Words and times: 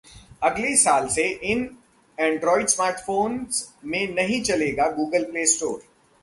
अगले 0.43 0.75
साल 0.75 1.07
से 1.07 1.23
इन 1.51 1.59
एंड्रॉयड 2.17 2.67
स्मार्टफोन्स 2.67 3.67
में 3.85 4.13
नहीं 4.15 4.41
चलेगा 4.41 4.89
गूगल 4.91 5.23
प्ले 5.23 5.45
स्टोर 5.45 5.81